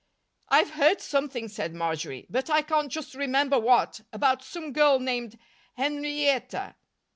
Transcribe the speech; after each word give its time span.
"I've 0.49 0.71
heard 0.71 0.99
something," 0.99 1.47
said 1.47 1.75
Marjory, 1.75 2.25
"but 2.27 2.49
I 2.49 2.63
can't 2.63 2.91
just 2.91 3.13
remember 3.13 3.59
what, 3.59 4.01
about 4.11 4.41
some 4.43 4.73
girl 4.73 4.97
named 4.97 5.37
Henrietta." 5.75 6.73